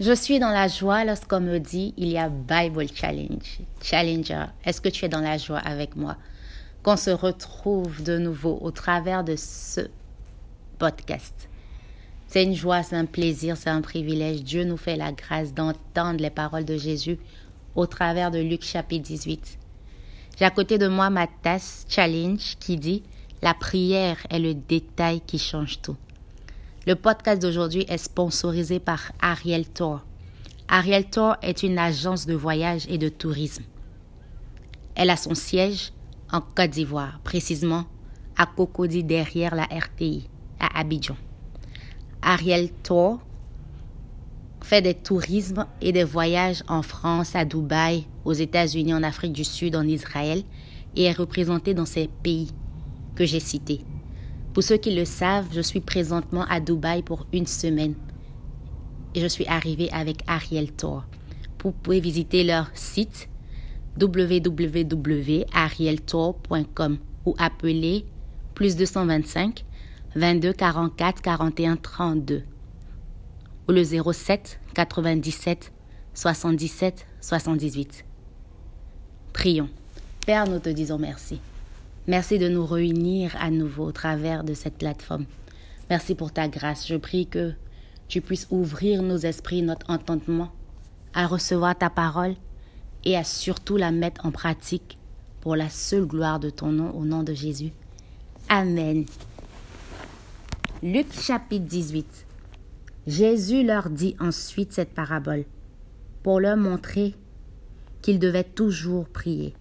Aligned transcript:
Je 0.00 0.12
suis 0.12 0.38
dans 0.38 0.52
la 0.52 0.68
joie 0.68 1.04
lorsqu'on 1.04 1.40
me 1.40 1.58
dit 1.58 1.92
il 1.96 2.06
y 2.06 2.18
a 2.18 2.28
Bible 2.28 2.86
Challenge. 2.94 3.58
Challenger, 3.82 4.44
est-ce 4.64 4.80
que 4.80 4.88
tu 4.88 5.04
es 5.04 5.08
dans 5.08 5.20
la 5.20 5.38
joie 5.38 5.58
avec 5.58 5.96
moi? 5.96 6.16
Qu'on 6.84 6.96
se 6.96 7.10
retrouve 7.10 8.04
de 8.04 8.16
nouveau 8.16 8.60
au 8.62 8.70
travers 8.70 9.24
de 9.24 9.34
ce 9.36 9.80
podcast. 10.78 11.48
C'est 12.28 12.44
une 12.44 12.54
joie, 12.54 12.84
c'est 12.84 12.94
un 12.94 13.06
plaisir, 13.06 13.56
c'est 13.56 13.70
un 13.70 13.80
privilège. 13.80 14.44
Dieu 14.44 14.62
nous 14.62 14.76
fait 14.76 14.94
la 14.94 15.10
grâce 15.10 15.52
d'entendre 15.52 16.20
les 16.20 16.30
paroles 16.30 16.64
de 16.64 16.76
Jésus 16.76 17.18
au 17.74 17.86
travers 17.86 18.30
de 18.30 18.38
Luc 18.38 18.62
chapitre 18.62 19.08
18. 19.08 19.58
J'ai 20.38 20.44
à 20.44 20.50
côté 20.52 20.78
de 20.78 20.86
moi 20.86 21.10
ma 21.10 21.26
tasse 21.26 21.84
challenge 21.88 22.56
qui 22.60 22.76
dit 22.76 23.02
La 23.42 23.52
prière 23.52 24.18
est 24.30 24.38
le 24.38 24.54
détail 24.54 25.20
qui 25.22 25.40
change 25.40 25.80
tout. 25.82 25.96
Le 26.88 26.94
podcast 26.94 27.42
d'aujourd'hui 27.42 27.84
est 27.86 27.98
sponsorisé 27.98 28.80
par 28.80 29.12
Ariel 29.20 29.68
Tour. 29.68 30.00
Ariel 30.68 31.04
Tour 31.04 31.36
est 31.42 31.62
une 31.62 31.78
agence 31.78 32.24
de 32.24 32.32
voyage 32.32 32.86
et 32.88 32.96
de 32.96 33.10
tourisme. 33.10 33.64
Elle 34.94 35.10
a 35.10 35.18
son 35.18 35.34
siège 35.34 35.92
en 36.32 36.40
Côte 36.40 36.70
d'Ivoire, 36.70 37.20
précisément 37.24 37.84
à 38.38 38.46
Cocody 38.46 39.04
derrière 39.04 39.54
la 39.54 39.64
RTI, 39.64 40.30
à 40.58 40.80
Abidjan. 40.80 41.18
Ariel 42.22 42.70
Tour 42.82 43.20
fait 44.62 44.80
des 44.80 44.94
tourismes 44.94 45.66
et 45.82 45.92
des 45.92 46.04
voyages 46.04 46.62
en 46.68 46.80
France, 46.80 47.36
à 47.36 47.44
Dubaï, 47.44 48.06
aux 48.24 48.32
États-Unis, 48.32 48.94
en 48.94 49.02
Afrique 49.02 49.34
du 49.34 49.44
Sud, 49.44 49.76
en 49.76 49.86
Israël 49.86 50.42
et 50.96 51.04
est 51.04 51.12
représenté 51.12 51.74
dans 51.74 51.84
ces 51.84 52.08
pays 52.22 52.50
que 53.14 53.26
j'ai 53.26 53.40
cités. 53.40 53.82
Pour 54.58 54.64
ceux 54.64 54.76
qui 54.76 54.92
le 54.92 55.04
savent, 55.04 55.46
je 55.52 55.60
suis 55.60 55.78
présentement 55.78 56.44
à 56.48 56.58
Dubaï 56.58 57.04
pour 57.04 57.28
une 57.32 57.46
semaine 57.46 57.94
et 59.14 59.20
je 59.20 59.28
suis 59.28 59.46
arrivée 59.46 59.88
avec 59.92 60.24
Ariel 60.26 60.72
Tour. 60.72 61.04
Vous 61.62 61.70
pouvez 61.70 62.00
visiter 62.00 62.42
leur 62.42 62.68
site 62.74 63.28
www.arieltour.com 64.00 66.98
ou 67.24 67.36
appeler 67.38 68.04
plus 68.54 68.74
225 68.74 69.64
22 70.16 70.52
44 70.52 71.22
41 71.22 71.76
32 71.76 72.42
ou 73.68 73.70
le 73.70 73.84
07 73.84 74.58
97 74.74 75.72
77 76.14 77.06
78. 77.20 78.04
Prions. 79.32 79.68
Père, 80.26 80.48
nous 80.48 80.58
te 80.58 80.70
disons 80.70 80.98
merci. 80.98 81.40
Merci 82.08 82.38
de 82.38 82.48
nous 82.48 82.64
réunir 82.64 83.36
à 83.38 83.50
nouveau 83.50 83.84
au 83.84 83.92
travers 83.92 84.42
de 84.42 84.54
cette 84.54 84.78
plateforme. 84.78 85.26
Merci 85.90 86.14
pour 86.14 86.32
ta 86.32 86.48
grâce. 86.48 86.88
Je 86.88 86.96
prie 86.96 87.26
que 87.26 87.52
tu 88.08 88.22
puisses 88.22 88.46
ouvrir 88.50 89.02
nos 89.02 89.18
esprits, 89.18 89.60
notre 89.60 89.90
entendement 89.90 90.50
à 91.12 91.26
recevoir 91.26 91.76
ta 91.76 91.90
parole 91.90 92.34
et 93.04 93.14
à 93.14 93.24
surtout 93.24 93.76
la 93.76 93.90
mettre 93.90 94.24
en 94.24 94.30
pratique 94.30 94.96
pour 95.42 95.54
la 95.54 95.68
seule 95.68 96.06
gloire 96.06 96.40
de 96.40 96.48
ton 96.48 96.72
nom, 96.72 96.96
au 96.96 97.04
nom 97.04 97.22
de 97.22 97.34
Jésus. 97.34 97.72
Amen. 98.48 99.04
Luc 100.82 101.12
chapitre 101.12 101.66
18. 101.66 102.26
Jésus 103.06 103.62
leur 103.62 103.90
dit 103.90 104.16
ensuite 104.18 104.72
cette 104.72 104.94
parabole 104.94 105.44
pour 106.22 106.40
leur 106.40 106.56
montrer 106.56 107.14
qu'ils 108.00 108.18
devaient 108.18 108.44
toujours 108.44 109.10
prier, 109.10 109.52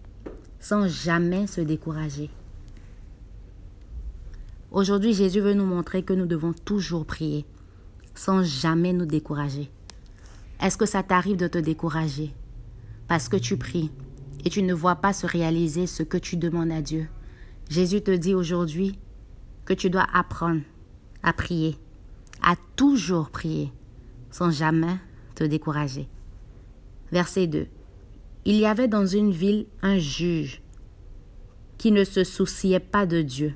sans 0.62 0.88
jamais 0.88 1.46
se 1.46 1.60
décourager. 1.60 2.30
Aujourd'hui, 4.72 5.14
Jésus 5.14 5.40
veut 5.40 5.54
nous 5.54 5.66
montrer 5.66 6.04
que 6.04 6.14
nous 6.14 6.26
devons 6.26 6.54
toujours 6.54 7.06
prier, 7.06 7.46
sans 8.16 8.44
jamais 8.44 8.94
nous 8.94 9.06
décourager. 9.06 9.72
Est-ce 10.62 10.78
que 10.78 10.86
ça 10.86 11.04
t'arrive 11.04 11.38
de 11.38 11.48
te 11.48 11.58
décourager 11.58 12.34
parce 13.08 13.30
que 13.30 13.38
tu 13.38 13.58
pries 13.58 13.92
et 14.44 14.50
tu 14.50 14.64
ne 14.64 14.74
vois 14.74 14.96
pas 14.96 15.14
se 15.14 15.26
réaliser 15.26 15.88
ce 15.88 16.04
que 16.04 16.18
tu 16.18 16.36
demandes 16.36 16.72
à 16.72 16.82
Dieu? 16.82 17.08
Jésus 17.70 18.02
te 18.02 18.12
dit 18.12 18.34
aujourd'hui 18.34 19.00
que 19.66 19.74
tu 19.74 19.90
dois 19.90 20.08
apprendre 20.14 20.62
à 21.24 21.34
prier 21.34 21.78
à 22.42 22.56
toujours 22.76 23.30
prier 23.30 23.72
sans 24.32 24.52
jamais 24.52 24.98
te 25.36 25.44
décourager. 25.44 26.08
Verset 27.12 27.48
2. 27.48 27.68
Il 28.46 28.56
y 28.56 28.66
avait 28.66 28.88
dans 28.88 29.06
une 29.06 29.32
ville 29.32 29.66
un 29.82 29.98
juge 29.98 30.62
qui 31.78 31.92
ne 31.92 32.04
se 32.04 32.24
souciait 32.24 32.80
pas 32.80 33.06
de 33.06 33.22
Dieu 33.22 33.56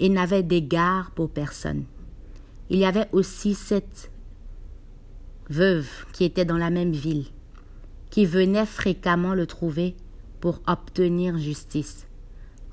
et 0.00 0.08
n'avait 0.08 0.42
d'égard 0.42 1.10
pour 1.12 1.30
personne. 1.30 1.84
Il 2.70 2.78
y 2.78 2.84
avait 2.84 3.08
aussi 3.12 3.54
cette 3.54 4.10
veuve 5.50 5.88
qui 6.12 6.24
était 6.24 6.44
dans 6.44 6.58
la 6.58 6.70
même 6.70 6.92
ville, 6.92 7.26
qui 8.10 8.26
venait 8.26 8.66
fréquemment 8.66 9.34
le 9.34 9.46
trouver 9.46 9.96
pour 10.40 10.60
obtenir 10.66 11.38
justice. 11.38 12.06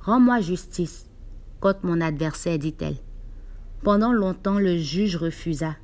Rends-moi 0.02 0.42
justice 0.42 1.08
contre 1.60 1.86
mon 1.86 2.02
adversaire, 2.02 2.60
dit-elle. 2.60 2.98
Pendant 3.82 4.14
longtemps, 4.14 4.60
le 4.60 4.78
juge 4.78 5.16
refusa. 5.16 5.76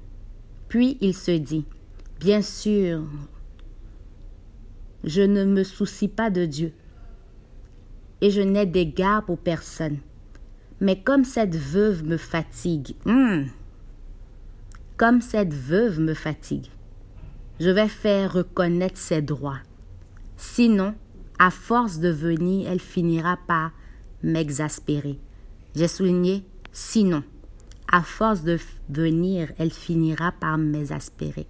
Puis 0.67 0.97
il 1.01 1.15
se 1.15 1.31
dit, 1.31 1.65
Bien 2.19 2.41
sûr, 2.41 3.01
je 5.03 5.21
ne 5.21 5.43
me 5.43 5.63
soucie 5.63 6.07
pas 6.07 6.29
de 6.29 6.45
Dieu 6.45 6.73
et 8.21 8.29
je 8.29 8.41
n'ai 8.41 8.67
d'égard 8.67 9.25
pour 9.25 9.39
personne. 9.39 9.97
Mais 10.81 11.01
comme 11.01 11.23
cette 11.23 11.55
veuve 11.55 12.03
me 12.03 12.17
fatigue, 12.17 12.95
hmm, 13.05 13.43
comme 14.97 15.21
cette 15.21 15.53
veuve 15.53 15.99
me 15.99 16.13
fatigue, 16.13 16.67
je 17.59 17.69
vais 17.69 17.87
faire 17.87 18.33
reconnaître 18.33 18.97
ses 18.97 19.21
droits. 19.21 19.59
Sinon, 20.37 20.95
à 21.39 21.51
force 21.51 21.99
de 21.99 22.09
venir, 22.09 22.67
elle 22.69 22.79
finira 22.79 23.37
par 23.47 23.71
m'exaspérer. 24.23 25.19
J'ai 25.75 25.87
souligné 25.87 26.43
sinon 26.71 27.23
à 27.91 28.01
force 28.01 28.43
de 28.43 28.57
venir, 28.89 29.51
elle 29.57 29.71
finira 29.71 30.31
par 30.31 30.57
m'exaspérer. 30.57 31.45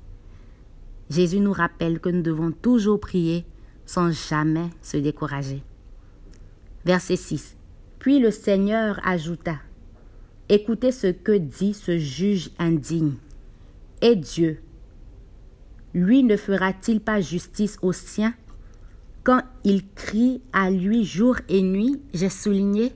Jésus 1.09 1.39
nous 1.39 1.53
rappelle 1.53 1.99
que 1.99 2.09
nous 2.09 2.23
devons 2.23 2.51
toujours 2.51 2.99
prier 2.99 3.45
sans 3.85 4.11
jamais 4.11 4.69
se 4.81 4.97
décourager. 4.97 5.61
Verset 6.83 7.15
6. 7.15 7.55
Puis 8.01 8.17
le 8.17 8.31
Seigneur 8.31 8.99
ajouta, 9.07 9.57
Écoutez 10.49 10.91
ce 10.91 11.05
que 11.05 11.37
dit 11.37 11.75
ce 11.75 11.99
juge 11.99 12.49
indigne. 12.57 13.13
Et 14.01 14.15
Dieu, 14.15 14.59
lui 15.93 16.23
ne 16.23 16.35
fera-t-il 16.35 16.99
pas 16.99 17.21
justice 17.21 17.77
aux 17.83 17.93
siens? 17.93 18.33
Quand 19.23 19.43
il 19.63 19.87
crie 19.93 20.41
à 20.51 20.71
lui 20.71 21.05
jour 21.05 21.35
et 21.47 21.61
nuit 21.61 22.01
J'ai 22.11 22.29
souligné, 22.29 22.91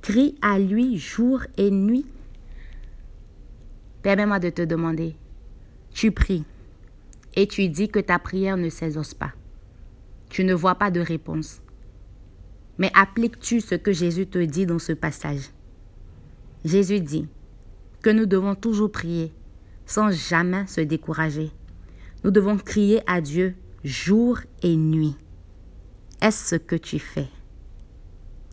crie 0.00 0.36
à 0.40 0.58
lui 0.58 0.96
jour 0.96 1.42
et 1.58 1.70
nuit 1.70 2.06
Permets-moi 4.00 4.38
de 4.38 4.48
te 4.48 4.62
demander, 4.62 5.16
tu 5.92 6.12
pries 6.12 6.44
et 7.36 7.46
tu 7.46 7.68
dis 7.68 7.90
que 7.90 8.00
ta 8.00 8.18
prière 8.18 8.56
ne 8.56 8.70
s'exauce 8.70 9.12
pas. 9.12 9.32
Tu 10.30 10.44
ne 10.44 10.54
vois 10.54 10.76
pas 10.76 10.90
de 10.90 11.00
réponse. 11.00 11.60
Mais 12.80 12.90
appliques-tu 12.94 13.60
ce 13.60 13.74
que 13.74 13.92
Jésus 13.92 14.26
te 14.26 14.38
dit 14.38 14.64
dans 14.64 14.78
ce 14.78 14.94
passage? 14.94 15.50
Jésus 16.64 17.00
dit 17.00 17.28
que 18.00 18.08
nous 18.08 18.24
devons 18.24 18.54
toujours 18.54 18.90
prier 18.90 19.34
sans 19.84 20.10
jamais 20.10 20.66
se 20.66 20.80
décourager. 20.80 21.50
Nous 22.24 22.30
devons 22.30 22.56
crier 22.56 23.02
à 23.06 23.20
Dieu 23.20 23.54
jour 23.84 24.38
et 24.62 24.76
nuit. 24.76 25.14
Est-ce 26.22 26.48
ce 26.48 26.56
que 26.56 26.74
tu 26.74 26.98
fais? 26.98 27.28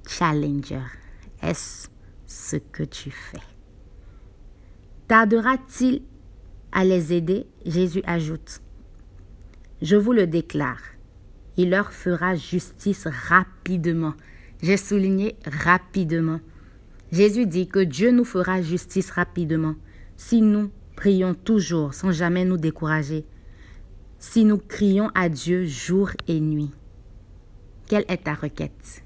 Challenger, 0.05 0.83
est-ce 1.41 1.87
ce 2.25 2.57
que 2.57 2.83
tu 2.83 3.11
fais? 3.11 3.39
Tardera-t-il 5.07 6.01
à 6.73 6.83
les 6.83 7.13
aider? 7.13 7.45
Jésus 7.65 8.01
ajoute, 8.05 8.59
Je 9.81 9.95
vous 9.95 10.11
le 10.11 10.27
déclare, 10.27 10.81
il 11.57 11.71
leur 11.71 11.91
fera 11.91 12.35
justice 12.35 13.07
rapidement. 13.07 14.13
J'ai 14.61 14.77
souligné 14.77 15.35
rapidement. 15.45 16.39
Jésus 17.11 17.45
dit 17.45 17.67
que 17.67 17.79
Dieu 17.79 18.11
nous 18.11 18.25
fera 18.25 18.61
justice 18.61 19.11
rapidement 19.11 19.75
si 20.15 20.41
nous 20.41 20.71
prions 20.95 21.33
toujours 21.33 21.93
sans 21.93 22.11
jamais 22.11 22.45
nous 22.45 22.57
décourager, 22.57 23.25
si 24.19 24.45
nous 24.45 24.57
crions 24.57 25.09
à 25.13 25.29
Dieu 25.29 25.65
jour 25.65 26.11
et 26.27 26.39
nuit. 26.39 26.71
Quelle 27.87 28.05
est 28.07 28.23
ta 28.23 28.33
requête? 28.33 29.03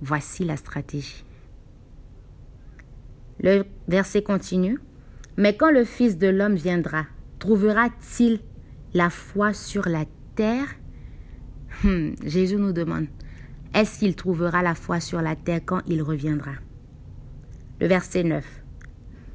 Voici 0.00 0.44
la 0.44 0.56
stratégie. 0.56 1.24
Le 3.40 3.64
verset 3.88 4.22
continue. 4.22 4.78
Mais 5.36 5.56
quand 5.56 5.70
le 5.70 5.84
Fils 5.84 6.16
de 6.16 6.28
l'homme 6.28 6.54
viendra, 6.54 7.06
trouvera-t-il 7.40 8.40
la 8.94 9.10
foi 9.10 9.52
sur 9.52 9.88
la 9.88 10.04
terre? 10.36 10.68
Hmm, 11.82 12.14
Jésus 12.24 12.56
nous 12.56 12.72
demande, 12.72 13.06
est-ce 13.74 13.98
qu'il 13.98 14.14
trouvera 14.14 14.62
la 14.62 14.74
foi 14.74 15.00
sur 15.00 15.20
la 15.20 15.34
terre 15.34 15.60
quand 15.64 15.80
il 15.86 16.02
reviendra? 16.02 16.52
Le 17.80 17.88
verset 17.88 18.22
9. 18.22 18.44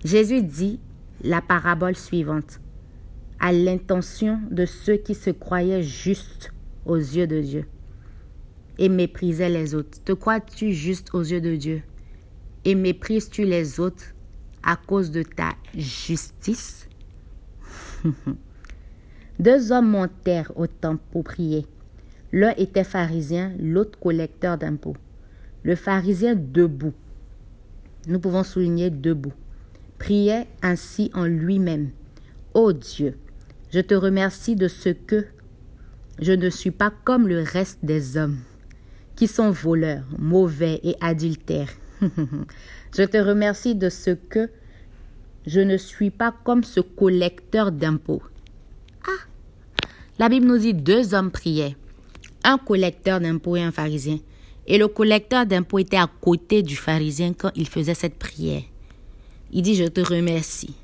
Jésus 0.06 0.42
dit 0.42 0.80
la 1.22 1.42
parabole 1.42 1.96
suivante. 1.96 2.62
à 3.42 3.54
l'intention 3.54 4.42
de 4.52 4.66
ceux 4.66 4.98
qui 4.98 5.16
se 5.16 5.30
croyaient 5.30 5.82
justes 5.82 6.52
aux 6.86 6.98
yeux 6.98 7.26
de 7.26 7.40
Dieu 7.40 7.66
et 8.78 8.90
méprisaient 8.90 9.50
les 9.50 9.76
autres. 9.76 10.04
Te 10.04 10.12
crois-tu 10.12 10.74
juste 10.74 11.14
aux 11.14 11.22
yeux 11.22 11.40
de 11.40 11.56
Dieu 11.56 11.82
et 12.66 12.76
méprises-tu 12.76 13.46
les 13.46 13.80
autres 13.80 14.14
à 14.62 14.76
cause 14.76 15.12
de 15.12 15.24
ta 15.24 15.54
justice? 15.74 16.90
Deux 19.40 19.72
hommes 19.72 19.90
montèrent 19.90 20.52
au 20.58 20.68
temple 20.68 21.04
pour 21.12 21.24
prier. 21.24 21.66
L'un 22.32 22.54
était 22.58 22.84
pharisien, 22.84 23.54
l'autre 23.60 24.00
collecteur 24.00 24.58
d'impôts. 24.58 24.98
Le 25.64 25.76
pharisien 25.76 26.36
debout, 26.36 26.94
nous 28.08 28.20
pouvons 28.20 28.44
souligner 28.44 28.90
debout, 28.90 29.34
priait 29.98 30.48
ainsi 30.62 31.12
en 31.14 31.26
lui-même. 31.26 31.90
Ô 32.54 32.72
Dieu, 32.72 33.18
je 33.72 33.80
te 33.80 33.94
remercie 33.94 34.56
de 34.56 34.68
ce 34.68 34.90
que 34.90 35.26
je 36.20 36.32
ne 36.32 36.50
suis 36.50 36.72
pas 36.72 36.92
comme 37.04 37.28
le 37.28 37.42
reste 37.42 37.80
des 37.84 38.18
hommes, 38.18 38.40
qui 39.16 39.28
sont 39.28 39.52
voleurs, 39.52 40.06
mauvais 40.18 40.80
et 40.84 40.96
adultères. 41.02 41.72
je 42.02 43.04
te 43.04 43.18
remercie 43.18 43.76
de 43.76 43.90
ce 43.90 44.12
que 44.12 44.50
je 45.46 45.62
ne 45.62 45.78
suis 45.78 46.10
pas 46.10 46.34
comme 46.44 46.64
ce 46.64 46.80
collecteur 46.80 47.72
d'impôts. 47.72 48.24
Ah 49.06 49.26
La 50.20 50.30
Bible 50.30 50.46
nous 50.48 50.58
dit 50.58 50.74
deux 50.74 51.14
hommes 51.14 51.32
priaient, 51.32 51.76
un 52.44 52.58
collecteur 52.58 53.20
d'impôts 53.20 53.56
et 53.56 53.62
un 53.62 53.72
pharisien. 53.72 54.20
Et 54.68 54.78
le 54.78 54.88
collecteur 54.88 55.46
d'impôts 55.46 55.80
était 55.80 55.98
à 55.98 56.10
côté 56.22 56.62
du 56.62 56.76
pharisien 56.76 57.34
quand 57.34 57.52
il 57.56 57.68
faisait 57.68 57.94
cette 57.94 58.20
prière. 58.20 58.62
Il 59.52 59.64
dit, 59.64 59.76
je 59.76 59.86
te 59.86 60.02
remercie, 60.02 60.76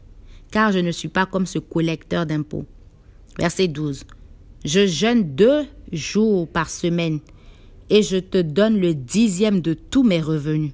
car 0.51 0.71
je 0.71 0.79
ne 0.79 0.91
suis 0.91 1.07
pas 1.07 1.25
comme 1.25 1.45
ce 1.45 1.59
collecteur 1.59 2.25
d'impôts. 2.25 2.65
Verset 3.37 3.67
12. 3.67 4.05
Je 4.63 4.87
jeûne 4.87 5.35
deux 5.35 5.65
jours 5.91 6.47
par 6.47 6.69
semaine 6.69 7.19
et 7.89 8.01
je 8.01 8.17
te 8.17 8.41
donne 8.41 8.79
le 8.79 8.95
dixième 8.95 9.61
de 9.61 9.73
tous 9.73 10.03
mes 10.03 10.21
revenus. 10.21 10.71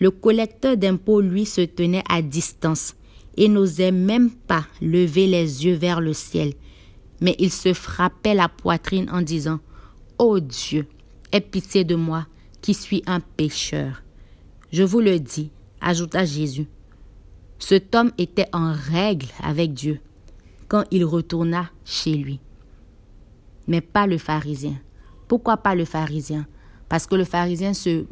Le 0.00 0.10
collecteur 0.10 0.76
d'impôts, 0.76 1.20
lui, 1.20 1.44
se 1.44 1.60
tenait 1.60 2.02
à 2.08 2.22
distance 2.22 2.94
et 3.36 3.48
n'osait 3.48 3.92
même 3.92 4.30
pas 4.30 4.66
lever 4.80 5.26
les 5.26 5.64
yeux 5.66 5.74
vers 5.74 6.00
le 6.00 6.12
ciel, 6.12 6.54
mais 7.20 7.36
il 7.38 7.50
se 7.50 7.72
frappait 7.72 8.34
la 8.34 8.48
poitrine 8.48 9.10
en 9.10 9.22
disant 9.22 9.60
Ô 10.18 10.38
Dieu, 10.38 10.86
aie 11.32 11.40
pitié 11.40 11.82
de 11.82 11.96
moi 11.96 12.26
qui 12.60 12.72
suis 12.72 13.02
un 13.06 13.18
pécheur. 13.18 14.02
Je 14.70 14.84
vous 14.84 15.00
le 15.00 15.18
dis, 15.18 15.50
ajouta 15.80 16.24
Jésus. 16.24 16.68
Cet 17.58 17.94
homme 17.96 18.12
était 18.16 18.48
en 18.52 18.72
règle 18.72 19.26
avec 19.42 19.74
Dieu 19.74 19.98
quand 20.68 20.84
il 20.92 21.04
retourna 21.04 21.70
chez 21.84 22.14
lui. 22.14 22.38
Mais 23.66 23.80
pas 23.80 24.06
le 24.06 24.18
pharisien. 24.18 24.80
Pourquoi 25.26 25.56
pas 25.56 25.74
le 25.74 25.84
pharisien? 25.84 26.46
Parce 26.88 27.06
que 27.06 27.16
le 27.16 27.24
pharisien 27.24 27.74
se 27.74 28.04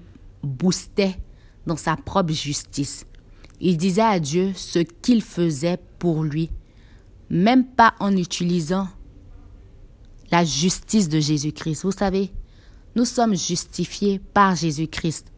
boostait 0.42 1.16
dans 1.66 1.76
sa 1.76 1.96
propre 1.96 2.32
justice. 2.32 3.06
Il 3.60 3.76
disait 3.76 4.02
à 4.02 4.18
Dieu 4.18 4.52
ce 4.56 4.80
qu'il 4.80 5.22
faisait 5.22 5.78
pour 6.00 6.24
lui, 6.24 6.50
même 7.30 7.64
pas 7.64 7.94
en 8.00 8.16
utilisant 8.16 8.88
la 10.32 10.44
justice 10.44 11.10
de 11.10 11.20
Jésus-Christ. 11.20 11.84
Vous 11.84 11.92
savez, 11.92 12.30
nous 12.96 13.04
sommes 13.04 13.36
justifiés 13.36 14.18
par 14.18 14.56
Jésus-Christ. 14.56 15.30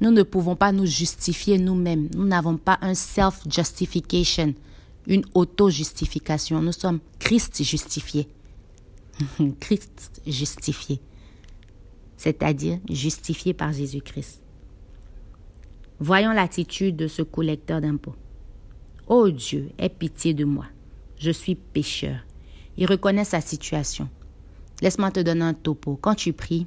Nous 0.00 0.10
ne 0.10 0.24
pouvons 0.24 0.56
pas 0.56 0.72
nous 0.72 0.84
justifier 0.84 1.58
nous-mêmes. 1.58 2.08
Nous 2.14 2.26
n'avons 2.26 2.56
pas 2.56 2.76
un 2.82 2.94
self-justification, 2.94 4.54
une 5.06 5.24
auto-justification. 5.32 6.60
Nous 6.60 6.72
sommes 6.72 6.98
Christ 7.20 7.62
justifiés. 7.62 8.28
Christ 9.60 10.20
justifié, 10.26 11.00
c'est-à-dire 12.18 12.78
justifié 12.90 13.54
par 13.54 13.72
Jésus-Christ. 13.72 14.42
Voyons 16.00 16.32
l'attitude 16.32 16.96
de 16.96 17.06
ce 17.08 17.22
collecteur 17.22 17.80
d'impôts. 17.80 18.16
Ô 19.06 19.30
Dieu, 19.30 19.70
aie 19.78 19.88
pitié 19.88 20.34
de 20.34 20.44
moi. 20.44 20.66
Je 21.16 21.30
suis 21.30 21.54
pécheur. 21.54 22.18
Il 22.76 22.86
reconnaît 22.86 23.24
sa 23.24 23.40
situation. 23.40 24.10
Laisse-moi 24.82 25.10
te 25.10 25.20
donner 25.20 25.44
un 25.44 25.54
topo. 25.54 25.98
Quand 26.00 26.14
tu 26.14 26.32
pries, 26.32 26.66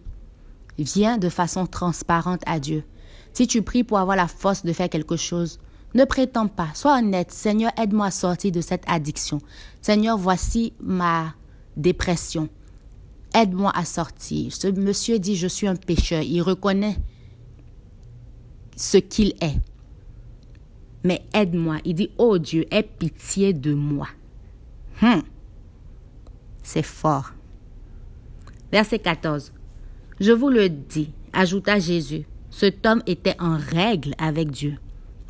viens 0.77 1.17
de 1.17 1.29
façon 1.29 1.65
transparente 1.65 2.41
à 2.45 2.59
Dieu. 2.59 2.83
Si 3.33 3.47
tu 3.47 3.61
pries 3.61 3.83
pour 3.83 3.99
avoir 3.99 4.17
la 4.17 4.27
force 4.27 4.65
de 4.65 4.73
faire 4.73 4.89
quelque 4.89 5.15
chose, 5.15 5.59
ne 5.93 6.05
prétends 6.05 6.47
pas. 6.47 6.69
Sois 6.73 6.99
honnête. 6.99 7.31
Seigneur, 7.31 7.71
aide-moi 7.77 8.07
à 8.07 8.11
sortir 8.11 8.51
de 8.51 8.61
cette 8.61 8.83
addiction. 8.87 9.39
Seigneur, 9.81 10.17
voici 10.17 10.73
ma 10.79 11.33
dépression. 11.77 12.49
Aide-moi 13.33 13.71
à 13.75 13.85
sortir. 13.85 14.53
Ce 14.53 14.67
monsieur 14.67 15.19
dit, 15.19 15.35
je 15.35 15.47
suis 15.47 15.67
un 15.67 15.75
pécheur. 15.75 16.21
Il 16.21 16.41
reconnaît 16.41 16.97
ce 18.75 18.97
qu'il 18.97 19.33
est. 19.41 19.59
Mais 21.03 21.23
aide-moi. 21.33 21.77
Il 21.85 21.95
dit, 21.95 22.11
oh 22.17 22.37
Dieu, 22.37 22.65
aie 22.71 22.83
pitié 22.83 23.53
de 23.53 23.73
moi. 23.73 24.07
Hmm. 25.01 25.21
C'est 26.63 26.83
fort. 26.83 27.33
Verset 28.71 28.99
14. 28.99 29.51
Je 30.19 30.31
vous 30.31 30.49
le 30.49 30.69
dis, 30.69 31.11
ajouta 31.33 31.79
Jésus, 31.79 32.25
cet 32.51 32.85
homme 32.85 33.01
était 33.07 33.35
en 33.39 33.57
règle 33.57 34.13
avec 34.17 34.51
Dieu 34.51 34.77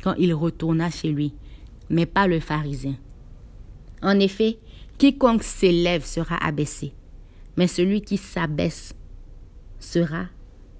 quand 0.02 0.14
il 0.18 0.34
retourna 0.34 0.90
chez 0.90 1.08
lui, 1.10 1.34
mais 1.88 2.06
pas 2.06 2.26
le 2.26 2.40
pharisien. 2.40 2.96
En 4.02 4.18
effet, 4.18 4.58
quiconque 4.98 5.42
s'élève 5.42 6.04
sera 6.04 6.36
abaissé, 6.36 6.92
mais 7.56 7.66
celui 7.66 8.02
qui 8.02 8.16
s'abaisse 8.16 8.94
sera 9.78 10.26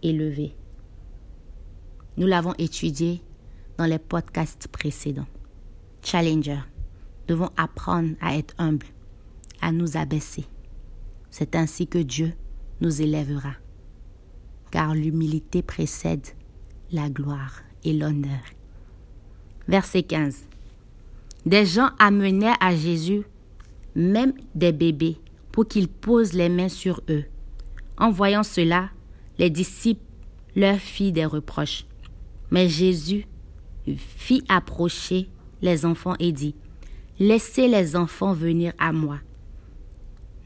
élevé. 0.02 0.54
Nous 2.16 2.26
l'avons 2.26 2.54
étudié 2.58 3.22
dans 3.78 3.86
les 3.86 3.98
podcasts 3.98 4.68
précédents. 4.68 5.26
Challenger, 6.02 6.60
devons 7.28 7.50
apprendre 7.56 8.14
à 8.20 8.36
être 8.36 8.54
humbles, 8.58 8.86
à 9.60 9.72
nous 9.72 9.96
abaisser. 9.96 10.44
C'est 11.30 11.54
ainsi 11.54 11.86
que 11.86 11.98
Dieu 11.98 12.32
nous 12.80 13.02
élèvera, 13.02 13.52
car 14.70 14.94
l'humilité 14.94 15.62
précède 15.62 16.26
la 16.92 17.08
gloire 17.08 17.62
et 17.84 17.92
l'honneur. 17.92 18.40
Verset 19.68 20.02
15. 20.02 20.44
Des 21.46 21.64
gens 21.64 21.90
amenaient 21.98 22.54
à 22.60 22.74
Jésus 22.74 23.22
même 23.94 24.32
des 24.54 24.72
bébés 24.72 25.16
pour 25.52 25.66
qu'il 25.66 25.88
pose 25.88 26.32
les 26.32 26.48
mains 26.48 26.68
sur 26.68 27.00
eux. 27.08 27.24
En 27.98 28.10
voyant 28.10 28.42
cela, 28.42 28.90
les 29.38 29.50
disciples 29.50 30.02
leur 30.56 30.78
firent 30.78 31.12
des 31.12 31.24
reproches. 31.24 31.86
Mais 32.50 32.68
Jésus 32.68 33.26
fit 33.96 34.44
approcher 34.48 35.28
les 35.62 35.84
enfants 35.84 36.14
et 36.18 36.32
dit, 36.32 36.54
Laissez 37.18 37.68
les 37.68 37.96
enfants 37.96 38.32
venir 38.32 38.72
à 38.78 38.92
moi. 38.92 39.18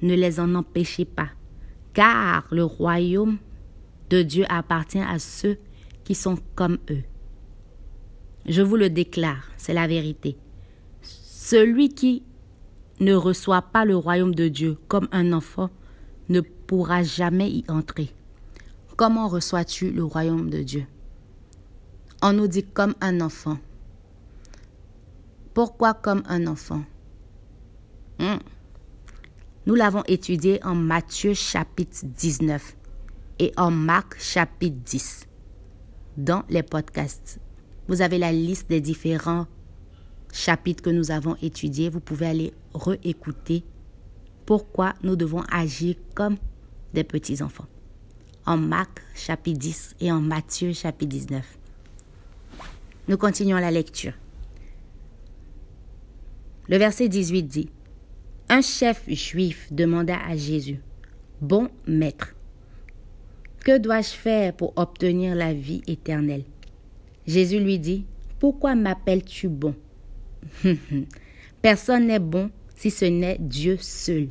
Ne 0.03 0.15
les 0.15 0.41
en 0.41 0.55
empêchez 0.55 1.05
pas, 1.05 1.29
car 1.95 2.47
le 2.51 2.65
royaume 2.65 3.39
de 4.11 4.23
Dieu 4.23 4.45
appartient 4.49 4.99
à 5.01 5.19
ceux 5.19 5.59
qui 6.05 6.15
sont 6.15 6.39
comme 6.55 6.79
eux. 6.91 7.03
Je 8.47 8.61
vous 8.61 8.77
le 8.77 8.91
déclare, 8.91 9.49
c'est 9.57 9.73
la 9.73 9.87
vérité. 9.87 10.37
Celui 11.03 11.89
qui 11.89 12.23
ne 13.01 13.15
reçoit 13.15 13.63
pas 13.63 13.85
le 13.85 13.97
royaume 13.97 14.35
de 14.35 14.49
Dieu 14.49 14.77
comme 14.89 15.09
un 15.13 15.33
enfant 15.33 15.71
ne 16.29 16.41
pourra 16.41 17.03
jamais 17.03 17.51
y 17.51 17.65
entrer. 17.69 18.11
Comment 18.97 19.29
reçois-tu 19.29 19.91
le 19.91 20.05
royaume 20.05 20.51
de 20.51 20.63
Dieu? 20.63 20.87
On 22.23 22.33
nous 22.33 22.47
dit 22.47 22.65
comme 22.65 22.95
un 23.01 23.21
enfant. 23.21 23.59
Pourquoi 25.53 25.95
comme 25.95 26.23
un 26.27 26.47
enfant? 26.47 26.83
Hmm. 28.19 28.39
Nous 29.67 29.75
l'avons 29.75 30.03
étudié 30.07 30.63
en 30.63 30.75
Matthieu 30.75 31.33
chapitre 31.33 32.05
19 32.05 32.77
et 33.39 33.51
en 33.57 33.71
Marc 33.71 34.21
chapitre 34.21 34.77
10 34.85 35.27
dans 36.19 36.43
les 36.51 36.63
podcasts. 36.63 37.41
Vous 37.89 38.03
avez 38.03 38.19
la 38.19 38.31
liste 38.31 38.69
des 38.69 38.83
différents 38.83 39.47
chapitres 40.35 40.83
que 40.83 40.91
nous 40.91 41.11
avons 41.11 41.37
étudiés. 41.41 41.89
Vous 41.89 42.01
pouvez 42.01 42.27
aller 42.27 42.53
réécouter 42.75 43.65
pourquoi 44.45 44.93
nous 45.03 45.17
devons 45.17 45.43
agir 45.51 45.97
comme 46.15 46.37
des 46.93 47.05
petits-enfants. 47.05 47.67
En 48.45 48.59
Marc 48.59 49.01
chapitre 49.15 49.61
10 49.61 49.97
et 50.01 50.13
en 50.13 50.21
Matthieu 50.21 50.75
chapitre 50.75 51.09
19. 51.09 51.59
Nous 53.09 53.17
continuons 53.17 53.57
la 53.57 53.71
lecture. 53.71 54.13
Le 56.69 56.77
verset 56.77 57.09
18 57.09 57.43
dit, 57.45 57.71
un 58.49 58.61
chef 58.61 59.09
juif 59.09 59.69
demanda 59.73 60.19
à 60.19 60.37
Jésus, 60.37 60.81
Bon 61.41 61.69
maître, 61.87 62.35
que 63.61 63.79
dois-je 63.79 64.11
faire 64.11 64.53
pour 64.55 64.73
obtenir 64.77 65.35
la 65.35 65.53
vie 65.53 65.83
éternelle? 65.87 66.45
Jésus 67.27 67.61
lui 67.61 67.79
dit, 67.79 68.05
Pourquoi 68.39 68.75
m'appelles-tu 68.75 69.49
bon? 69.49 69.75
Personne 71.63 72.07
n'est 72.07 72.19
bon 72.19 72.51
si 72.77 72.91
ce 72.91 73.07
n'est 73.07 73.39
Dieu 73.39 73.79
seul. 73.81 74.29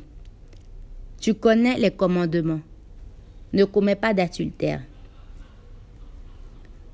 Tu 1.20 1.34
connais 1.34 1.76
les 1.78 1.90
commandements. 1.90 2.60
Ne 3.52 3.64
commets 3.64 3.96
pas 3.96 4.14
d'adultère. 4.14 4.82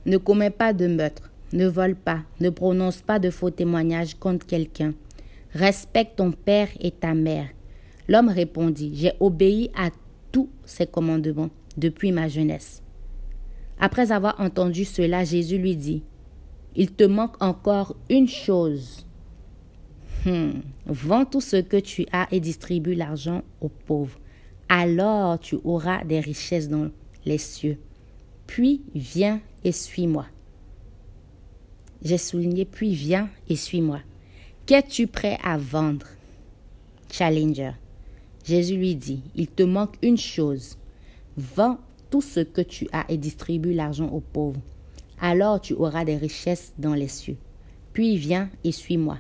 Ne 0.07 0.17
commets 0.17 0.51
pas 0.51 0.73
de 0.73 0.87
meurtre. 0.87 1.31
Ne 1.53 1.67
vole 1.67 1.97
pas. 1.97 2.21
Ne 2.41 2.49
prononce 2.49 3.03
pas 3.03 3.19
de 3.19 3.29
faux 3.29 3.51
témoignages 3.51 4.15
contre 4.15 4.47
quelqu'un. 4.47 4.95
Respecte 5.55 6.17
ton 6.17 6.33
père 6.33 6.69
et 6.81 6.91
ta 6.91 7.15
mère. 7.15 7.49
L'homme 8.09 8.29
répondit, 8.29 8.93
J'ai 8.95 9.13
obéi 9.21 9.71
à 9.77 9.91
tous 10.33 10.49
ces 10.65 10.87
commandements 10.87 11.51
depuis 11.77 12.13
ma 12.13 12.29
jeunesse. 12.29 12.83
Après 13.79 14.13
avoir 14.13 14.39
entendu 14.41 14.85
cela, 14.85 15.25
Jésus 15.25 15.59
lui 15.59 15.77
dit, 15.77 16.03
Il 16.77 16.93
te 16.93 17.05
manque 17.05 17.43
encore 17.43 17.97
une 18.09 18.29
chose. 18.29 19.07
Hmm. 20.27 20.61
Vends 20.87 21.25
tout 21.25 21.41
ce 21.41 21.57
que 21.57 21.79
tu 21.79 22.07
as 22.13 22.29
et 22.31 22.41
distribue 22.41 22.95
l'argent 22.95 23.43
aux 23.61 23.71
pauvres. 23.71 24.19
Alors 24.69 25.39
tu 25.41 25.57
auras 25.65 26.05
des 26.05 26.21
richesses 26.21 26.69
dans 26.69 26.91
les 27.25 27.39
cieux. 27.39 27.79
Puis 28.47 28.83
viens 28.95 29.41
et 29.65 29.73
suis-moi. 29.73 30.27
J'ai 32.03 32.19
souligné, 32.19 32.65
puis 32.65 32.95
viens 32.95 33.29
et 33.49 33.57
suis-moi. 33.57 34.01
Qu'es-tu 34.67 35.07
prêt 35.07 35.39
à 35.43 35.59
vendre? 35.59 36.07
Challenger. 37.11 37.73
Jésus 38.45 38.77
lui 38.77 38.95
dit, 38.95 39.23
il 39.35 39.49
te 39.49 39.63
manque 39.63 39.97
une 40.03 40.19
chose. 40.19 40.79
Vends 41.37 41.79
tout 42.11 42.23
ce 42.23 42.41
que 42.41 42.61
tu 42.61 42.89
as 42.93 43.05
et 43.09 43.17
distribue 43.17 43.73
l'argent 43.73 44.09
aux 44.09 44.21
pauvres. 44.21 44.61
Alors 45.21 45.61
tu 45.61 45.75
auras 45.75 46.05
des 46.05 46.17
richesses 46.17 46.73
dans 46.79 46.95
les 46.95 47.09
cieux. 47.09 47.37
Puis 47.93 48.17
viens 48.17 48.51
et 48.65 48.73
suis-moi. 48.73 49.19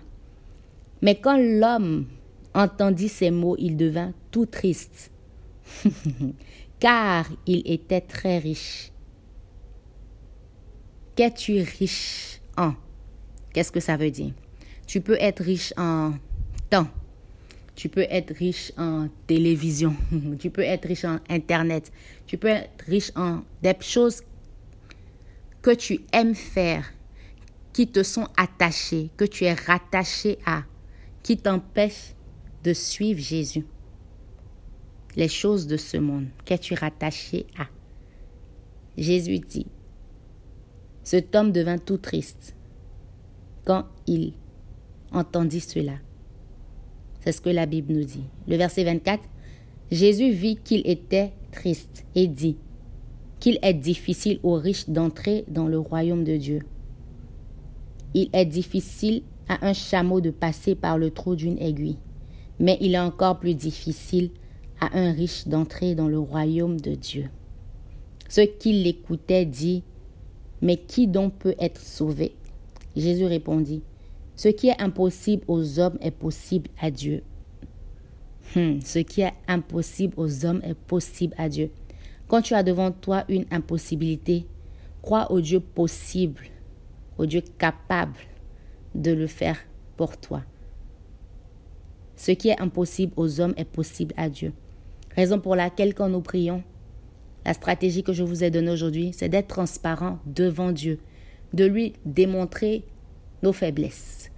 Mais 1.02 1.16
quand 1.16 1.38
l'homme 1.38 2.06
entendit 2.54 3.08
ces 3.08 3.30
mots, 3.30 3.56
il 3.58 3.76
devint 3.76 4.12
tout 4.30 4.46
triste, 4.46 5.10
car 6.80 7.28
il 7.46 7.62
était 7.70 8.00
très 8.00 8.38
riche. 8.38 8.92
Qu'es-tu 11.16 11.60
riche 11.60 12.40
en? 12.56 12.74
Qu'est-ce 13.52 13.72
que 13.72 13.80
ça 13.80 13.96
veut 13.96 14.10
dire? 14.10 14.32
Tu 14.90 15.00
peux 15.00 15.18
être 15.20 15.44
riche 15.44 15.72
en 15.76 16.14
temps. 16.68 16.88
Tu 17.76 17.88
peux 17.88 18.08
être 18.10 18.34
riche 18.34 18.72
en 18.76 19.06
télévision. 19.28 19.94
tu 20.40 20.50
peux 20.50 20.62
être 20.62 20.88
riche 20.88 21.04
en 21.04 21.20
Internet. 21.28 21.92
Tu 22.26 22.36
peux 22.36 22.48
être 22.48 22.84
riche 22.88 23.12
en 23.14 23.42
des 23.62 23.76
choses 23.82 24.20
que 25.62 25.70
tu 25.70 26.00
aimes 26.12 26.34
faire, 26.34 26.92
qui 27.72 27.86
te 27.86 28.02
sont 28.02 28.26
attachées, 28.36 29.10
que 29.16 29.24
tu 29.24 29.44
es 29.44 29.54
rattaché 29.54 30.40
à, 30.44 30.64
qui 31.22 31.36
t'empêchent 31.36 32.16
de 32.64 32.72
suivre 32.72 33.20
Jésus. 33.20 33.66
Les 35.14 35.28
choses 35.28 35.68
de 35.68 35.76
ce 35.76 35.98
monde, 35.98 36.26
qu'es-tu 36.44 36.74
rattaché 36.74 37.46
à? 37.56 37.66
Jésus 38.98 39.38
dit, 39.38 39.68
cet 41.04 41.36
homme 41.36 41.52
devint 41.52 41.78
tout 41.78 41.98
triste 41.98 42.56
quand 43.64 43.86
il 44.08 44.32
entendit 45.12 45.60
cela. 45.60 45.94
C'est 47.20 47.32
ce 47.32 47.40
que 47.40 47.50
la 47.50 47.66
Bible 47.66 47.92
nous 47.92 48.04
dit. 48.04 48.24
Le 48.48 48.56
verset 48.56 48.84
24, 48.84 49.22
Jésus 49.90 50.30
vit 50.30 50.56
qu'il 50.56 50.82
était 50.88 51.32
triste 51.52 52.04
et 52.14 52.26
dit 52.26 52.56
qu'il 53.38 53.58
est 53.62 53.74
difficile 53.74 54.38
aux 54.42 54.54
riches 54.54 54.88
d'entrer 54.88 55.44
dans 55.48 55.66
le 55.66 55.78
royaume 55.78 56.24
de 56.24 56.36
Dieu. 56.36 56.60
Il 58.14 58.28
est 58.32 58.46
difficile 58.46 59.22
à 59.48 59.66
un 59.66 59.72
chameau 59.72 60.20
de 60.20 60.30
passer 60.30 60.74
par 60.74 60.98
le 60.98 61.10
trou 61.10 61.34
d'une 61.36 61.58
aiguille, 61.58 61.96
mais 62.58 62.78
il 62.80 62.94
est 62.94 63.00
encore 63.00 63.38
plus 63.38 63.54
difficile 63.54 64.30
à 64.80 64.98
un 64.98 65.12
riche 65.12 65.46
d'entrer 65.48 65.94
dans 65.94 66.08
le 66.08 66.18
royaume 66.18 66.80
de 66.80 66.94
Dieu. 66.94 67.28
Ceux 68.28 68.46
qui 68.46 68.72
l'écoutaient 68.72 69.44
dit 69.44 69.82
Mais 70.62 70.76
qui 70.76 71.06
donc 71.06 71.34
peut 71.34 71.56
être 71.58 71.80
sauvé? 71.80 72.34
Jésus 72.96 73.26
répondit 73.26 73.82
Ce 74.40 74.48
qui 74.48 74.68
est 74.68 74.80
impossible 74.80 75.44
aux 75.48 75.78
hommes 75.78 75.98
est 76.00 76.10
possible 76.10 76.70
à 76.80 76.90
Dieu. 76.90 77.22
Hmm, 78.56 78.80
ce 78.82 78.98
qui 79.00 79.20
est 79.20 79.34
impossible 79.46 80.14
aux 80.16 80.46
hommes 80.46 80.62
est 80.64 80.72
possible 80.72 81.34
à 81.36 81.50
Dieu. 81.50 81.70
Quand 82.26 82.40
tu 82.40 82.54
as 82.54 82.62
devant 82.62 82.90
toi 82.90 83.26
une 83.28 83.44
impossibilité, 83.50 84.46
crois 85.02 85.30
au 85.30 85.42
Dieu 85.42 85.60
possible, 85.60 86.40
au 87.18 87.26
Dieu 87.26 87.42
capable 87.58 88.16
de 88.94 89.10
le 89.10 89.26
faire 89.26 89.58
pour 89.98 90.16
toi. 90.16 90.42
Ce 92.16 92.30
qui 92.30 92.48
est 92.48 92.62
impossible 92.62 93.12
aux 93.16 93.42
hommes 93.42 93.52
est 93.58 93.66
possible 93.66 94.14
à 94.16 94.30
Dieu. 94.30 94.54
Raison 95.14 95.38
pour 95.38 95.54
laquelle 95.54 95.92
quand 95.92 96.08
nous 96.08 96.22
prions, 96.22 96.62
la 97.44 97.52
stratégie 97.52 98.02
que 98.02 98.14
je 98.14 98.22
vous 98.22 98.42
ai 98.42 98.50
donnée 98.50 98.70
aujourd'hui, 98.70 99.12
c'est 99.12 99.28
d'être 99.28 99.48
transparent 99.48 100.18
devant 100.24 100.72
Dieu, 100.72 100.98
de 101.52 101.66
lui 101.66 101.92
démontrer 102.06 102.84
nos 103.42 103.52
faiblesses, 103.52 104.30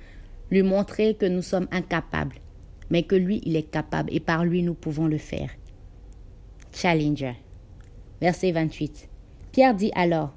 lui 0.51 0.63
montrer 0.63 1.15
que 1.15 1.27
nous 1.27 1.43
sommes 1.43 1.69
incapables, 1.71 2.37
mais 2.91 3.03
que 3.03 3.15
lui, 3.15 3.41
il 3.45 3.57
est 3.57 3.71
capable 3.71 4.13
et 4.13 4.21
par 4.21 4.45
lui, 4.45 4.63
nous 4.63 4.75
pouvons 4.75 5.07
le 5.07 5.19
faire. 5.19 5.51
Challenger. 6.73 7.35
Verset 8.21 8.53
28. 8.53 9.09
Pierre 9.51 9.75
dit 9.75 9.93
alors, 9.95 10.33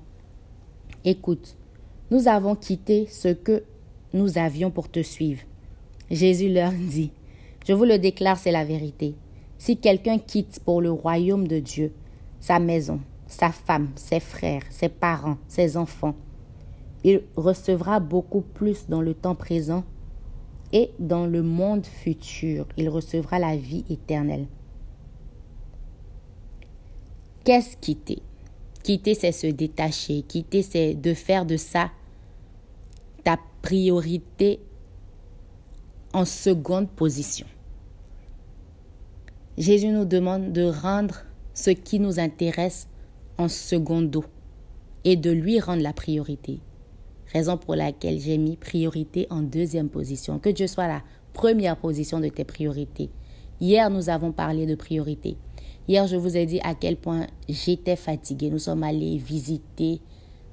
Écoute, 1.03 1.55
nous 2.12 2.27
avons 2.27 2.55
quitté 2.55 3.07
ce 3.07 3.27
que 3.27 3.63
nous 4.13 4.38
avions 4.38 4.72
pour 4.72 4.89
te 4.89 5.01
suivre. 5.01 5.41
Jésus 6.10 6.51
leur 6.51 6.72
dit, 6.72 7.12
Je 7.67 7.74
vous 7.74 7.84
le 7.84 8.00
déclare, 8.00 8.38
c'est 8.38 8.51
la 8.51 8.65
vérité. 8.65 9.15
Si 9.57 9.77
quelqu'un 9.77 10.19
quitte 10.19 10.60
pour 10.63 10.81
le 10.81 10.91
royaume 10.91 11.48
de 11.48 11.60
Dieu 11.60 11.93
sa 12.39 12.60
maison, 12.60 13.00
sa 13.27 13.51
femme, 13.51 13.89
ses 13.95 14.19
frères, 14.19 14.63
ses 14.69 14.89
parents, 14.89 15.38
ses 15.48 15.77
enfants, 15.77 16.15
il 17.05 17.21
recevra 17.35 18.00
beaucoup 18.00 18.41
plus 18.41 18.88
dans 18.89 19.00
le 19.00 19.13
temps 19.13 19.35
présent 19.35 19.83
et 20.74 20.89
dans 20.97 21.27
le 21.27 21.43
monde 21.43 21.85
futur. 21.85 22.65
Il 22.77 22.89
recevra 22.89 23.38
la 23.38 23.55
vie 23.55 23.85
éternelle. 23.91 24.47
Qu'est-ce 27.43 27.77
quitter? 27.77 28.24
Quitter, 28.81 29.13
c'est 29.13 29.31
se 29.31 29.45
détacher. 29.45 30.24
Quitter, 30.24 30.63
c'est 30.63 30.95
de 30.95 31.13
faire 31.13 31.45
de 31.45 31.57
ça 31.57 31.91
ta 33.24 33.38
priorité 33.62 34.59
en 36.12 36.25
seconde 36.25 36.89
position. 36.89 37.45
Jésus 39.59 39.89
nous 39.89 40.05
demande 40.05 40.53
de 40.53 40.63
rendre 40.63 41.21
ce 41.53 41.69
qui 41.69 42.00
nous 42.00 42.19
intéresse 42.19 42.88
en 43.38 43.47
secondo 43.47 44.25
et 45.03 45.15
de 45.15 45.29
lui 45.29 45.59
rendre 45.59 45.83
la 45.83 45.93
priorité. 45.93 46.62
Raison 47.35 47.57
pour 47.57 47.75
laquelle 47.75 48.17
j'ai 48.17 48.37
mis 48.37 48.55
priorité 48.55 49.27
en 49.29 49.41
deuxième 49.41 49.89
position. 49.89 50.39
Que 50.39 50.47
Dieu 50.47 50.67
soit 50.67 50.87
la 50.87 51.03
première 51.33 51.75
position 51.75 52.21
de 52.21 52.29
tes 52.29 52.45
priorités. 52.45 53.09
Hier, 53.59 53.89
nous 53.89 54.09
avons 54.09 54.31
parlé 54.31 54.65
de 54.65 54.73
priorité. 54.73 55.35
Hier, 55.89 56.07
je 56.07 56.15
vous 56.15 56.37
ai 56.37 56.45
dit 56.45 56.61
à 56.63 56.75
quel 56.75 56.95
point 56.95 57.27
j'étais 57.49 57.97
fatiguée. 57.97 58.49
Nous 58.49 58.59
sommes 58.59 58.83
allés 58.83 59.17
visiter 59.17 59.99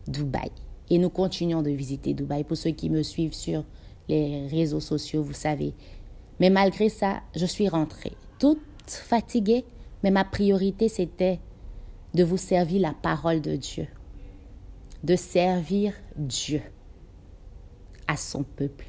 Dubaï. 0.08 0.50
Et 0.90 0.98
nous 0.98 1.08
continuons 1.08 1.62
de 1.62 1.70
visiter 1.70 2.14
Dubaï. 2.14 2.42
Pour 2.42 2.56
ceux 2.56 2.72
qui 2.72 2.90
me 2.90 3.04
suivent 3.04 3.32
sur 3.32 3.62
les 4.08 4.48
réseaux 4.48 4.80
sociaux, 4.80 5.22
vous 5.22 5.34
savez. 5.34 5.74
Mais 6.40 6.50
malgré 6.50 6.88
ça, 6.88 7.20
je 7.36 7.46
suis 7.46 7.68
rentrée. 7.68 8.16
Toute 8.40 8.58
fatiguée, 8.88 9.64
mais 10.02 10.10
ma 10.10 10.24
priorité, 10.24 10.88
c'était 10.88 11.38
de 12.12 12.24
vous 12.24 12.38
servir 12.38 12.80
la 12.80 12.92
parole 12.92 13.40
de 13.40 13.54
Dieu 13.54 13.86
de 15.02 15.16
servir 15.16 15.94
Dieu 16.16 16.62
à 18.06 18.16
son 18.16 18.42
peuple. 18.42 18.86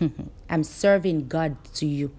I'm 0.50 0.64
serving 0.64 1.26
God 1.28 1.54
to 1.78 1.86
you. 1.86 2.10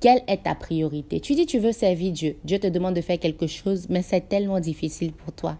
Quelle 0.00 0.22
est 0.28 0.44
ta 0.44 0.54
priorité? 0.54 1.20
Tu 1.20 1.34
dis 1.34 1.46
tu 1.46 1.58
veux 1.58 1.72
servir 1.72 2.12
Dieu. 2.12 2.36
Dieu 2.44 2.58
te 2.58 2.66
demande 2.66 2.94
de 2.94 3.00
faire 3.00 3.18
quelque 3.18 3.46
chose, 3.46 3.88
mais 3.88 4.02
c'est 4.02 4.28
tellement 4.28 4.60
difficile 4.60 5.12
pour 5.12 5.32
toi. 5.32 5.58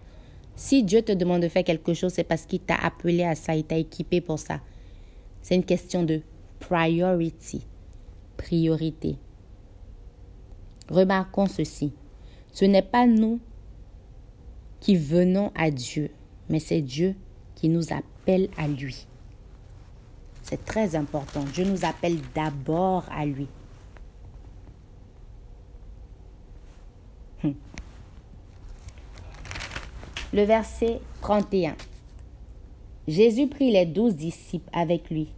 Si 0.57 0.83
Dieu 0.83 1.03
te 1.03 1.13
demande 1.13 1.43
de 1.43 1.49
faire 1.49 1.65
quelque 1.65 1.95
chose, 1.95 2.13
c'est 2.13 2.25
parce 2.25 2.47
qu'il 2.47 2.61
t'a 2.61 2.77
appelé 2.77 3.25
à 3.25 3.35
ça, 3.35 3.55
il 3.55 3.65
t'a 3.65 3.77
équipé 3.77 4.21
pour 4.21 4.39
ça. 4.39 4.61
C'est 5.43 5.55
une 5.55 5.65
question 5.65 6.03
de 6.03 6.23
priority, 6.61 7.63
priorité. 8.37 9.17
Remarquons 10.89 11.47
ceci. 11.47 11.93
Ce 12.53 12.65
n'est 12.65 12.83
pas 12.83 13.07
nous 13.07 13.41
qui 14.81 14.97
venons 14.97 15.53
à 15.55 15.71
Dieu, 15.71 16.11
mais 16.49 16.61
c'est 16.61 16.81
Dieu 16.81 17.15
qui 17.55 17.69
nous 17.69 17.93
appelle 17.93 18.49
à 18.57 18.69
lui. 18.69 19.07
C'est 20.43 20.65
très 20.65 20.95
important. 20.95 21.43
Dieu 21.53 21.65
nous 21.65 21.85
appelle 21.85 22.19
d'abord 22.35 23.05
à 23.11 23.27
lui. 23.27 23.49
Hmm. 27.43 27.53
Le 30.33 30.43
verset 30.43 31.01
31. 31.23 31.75
Jésus 33.09 33.49
prit 33.49 33.73
les 33.73 33.87
douze 33.87 34.15
disciples 34.15 34.71
avec 34.73 35.11
lui 35.11 35.33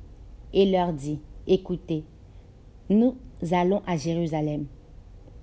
et 0.53 0.71
leur 0.71 0.93
dit, 0.93 1.21
écoutez, 1.47 2.05
nous 2.91 3.17
allons 3.50 3.83
à 3.87 3.97
Jérusalem, 3.97 4.67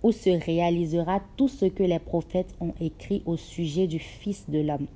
où 0.03 0.11
se 0.11 0.29
réalisera 0.29 1.21
tout 1.37 1.47
ce 1.47 1.65
que 1.65 1.83
les 1.83 1.99
prophètes 1.99 2.55
ont 2.59 2.73
écrit 2.79 3.21
au 3.25 3.37
sujet 3.37 3.87
du 3.87 3.99
Fils 3.99 4.49
de 4.49 4.59
l'homme. 4.59 4.87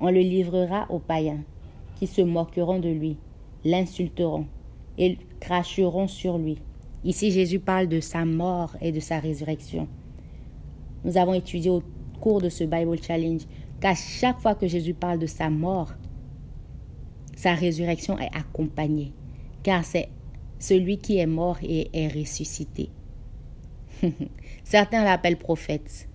On 0.00 0.10
le 0.10 0.20
livrera 0.20 0.86
aux 0.90 0.98
païens, 0.98 1.42
qui 1.96 2.06
se 2.06 2.20
moqueront 2.20 2.78
de 2.78 2.88
lui, 2.88 3.16
l'insulteront 3.64 4.46
et 4.98 5.18
cracheront 5.40 6.08
sur 6.08 6.38
lui. 6.38 6.58
Ici, 7.04 7.30
Jésus 7.30 7.60
parle 7.60 7.88
de 7.88 8.00
sa 8.00 8.24
mort 8.24 8.76
et 8.80 8.92
de 8.92 9.00
sa 9.00 9.18
résurrection. 9.18 9.88
Nous 11.04 11.16
avons 11.16 11.34
étudié 11.34 11.70
au 11.70 11.82
cours 12.20 12.40
de 12.40 12.48
ce 12.48 12.64
Bible 12.64 13.00
Challenge 13.02 13.42
qu'à 13.80 13.94
chaque 13.94 14.40
fois 14.40 14.54
que 14.54 14.66
Jésus 14.66 14.94
parle 14.94 15.18
de 15.18 15.26
sa 15.26 15.50
mort, 15.50 15.92
sa 17.36 17.54
résurrection 17.54 18.18
est 18.18 18.34
accompagnée, 18.34 19.12
car 19.62 19.84
c'est 19.84 20.08
celui 20.58 20.98
qui 20.98 21.18
est 21.18 21.26
mort 21.26 21.58
et 21.62 21.90
est 21.92 22.08
ressuscité. 22.08 22.90
Certains 24.64 25.04
l'appellent 25.04 25.38
prophète, 25.38 26.08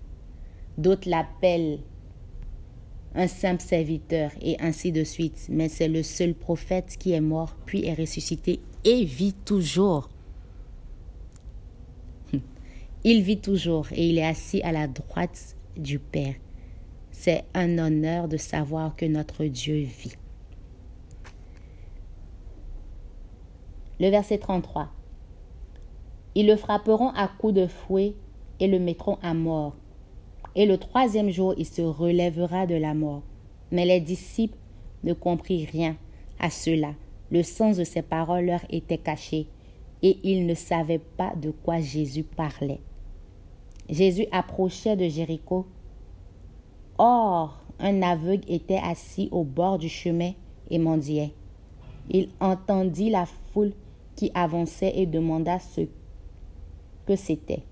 d'autres 0.77 1.09
l'appellent 1.09 1.79
un 3.15 3.27
simple 3.27 3.61
serviteur 3.61 4.31
et 4.41 4.57
ainsi 4.59 4.91
de 4.91 5.03
suite, 5.03 5.47
mais 5.49 5.69
c'est 5.69 5.87
le 5.87 6.03
seul 6.03 6.33
prophète 6.33 6.95
qui 6.97 7.11
est 7.11 7.21
mort 7.21 7.55
puis 7.65 7.85
est 7.85 7.93
ressuscité 7.93 8.59
et 8.83 9.03
vit 9.03 9.33
toujours. 9.33 10.09
Il 13.03 13.21
vit 13.21 13.39
toujours 13.39 13.87
et 13.91 14.07
il 14.07 14.17
est 14.17 14.25
assis 14.25 14.61
à 14.61 14.71
la 14.71 14.87
droite 14.87 15.55
du 15.77 15.99
Père. 15.99 16.35
C'est 17.11 17.43
un 17.53 17.77
honneur 17.77 18.27
de 18.27 18.37
savoir 18.37 18.95
que 18.95 19.05
notre 19.05 19.45
Dieu 19.45 19.75
vit. 19.75 20.15
Le 23.99 24.09
verset 24.09 24.39
33. 24.39 24.89
Ils 26.33 26.47
le 26.47 26.55
frapperont 26.55 27.09
à 27.09 27.27
coups 27.27 27.53
de 27.53 27.67
fouet 27.67 28.15
et 28.59 28.67
le 28.67 28.79
mettront 28.79 29.19
à 29.21 29.33
mort. 29.33 29.75
Et 30.55 30.65
le 30.65 30.77
troisième 30.77 31.29
jour, 31.29 31.53
il 31.57 31.65
se 31.65 31.81
relèvera 31.81 32.65
de 32.65 32.75
la 32.75 32.93
mort. 32.93 33.23
Mais 33.71 33.85
les 33.85 34.01
disciples 34.01 34.57
ne 35.03 35.13
comprirent 35.13 35.69
rien 35.71 35.95
à 36.39 36.49
cela. 36.49 36.93
Le 37.29 37.43
sens 37.43 37.77
de 37.77 37.83
ces 37.83 38.01
paroles 38.01 38.45
leur 38.45 38.61
était 38.69 38.97
caché 38.97 39.47
et 40.03 40.17
ils 40.23 40.45
ne 40.45 40.53
savaient 40.53 40.99
pas 40.99 41.33
de 41.35 41.51
quoi 41.51 41.79
Jésus 41.79 42.23
parlait. 42.23 42.81
Jésus 43.89 44.25
approchait 44.31 44.95
de 44.95 45.07
Jéricho. 45.07 45.67
Or, 46.97 47.61
un 47.79 48.01
aveugle 48.01 48.43
était 48.47 48.81
assis 48.83 49.29
au 49.31 49.43
bord 49.43 49.77
du 49.77 49.89
chemin 49.89 50.31
et 50.69 50.77
mendiait. 50.77 51.33
Il 52.09 52.29
entendit 52.39 53.09
la 53.09 53.25
foule 53.25 53.73
qui 54.15 54.31
avançait 54.33 54.93
et 54.95 55.05
demanda 55.05 55.59
ce 55.59 55.81
que 57.05 57.15
c'était. 57.15 57.63